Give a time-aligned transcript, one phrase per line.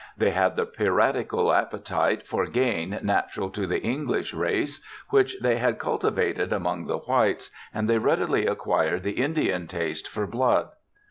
[0.17, 5.77] They had the piratical appetite for gain natural to the English race, which they had
[5.77, 10.69] cultivated among the whites, and they readily acquired the Indian taste for blood.